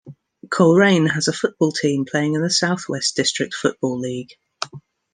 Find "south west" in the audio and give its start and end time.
2.49-3.15